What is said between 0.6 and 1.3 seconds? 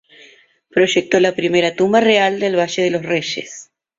Proyectó